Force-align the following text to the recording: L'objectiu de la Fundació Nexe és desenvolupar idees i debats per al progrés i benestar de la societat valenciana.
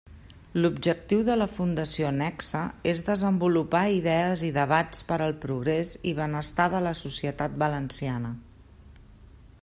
L'objectiu 0.61 1.19
de 1.25 1.33
la 1.39 1.47
Fundació 1.55 2.07
Nexe 2.13 2.61
és 2.91 3.03
desenvolupar 3.09 3.83
idees 3.97 4.43
i 4.47 4.49
debats 4.55 5.05
per 5.11 5.19
al 5.25 5.35
progrés 5.43 5.91
i 6.13 6.15
benestar 6.21 6.67
de 6.75 6.81
la 6.87 6.95
societat 7.03 7.59
valenciana. 7.65 8.33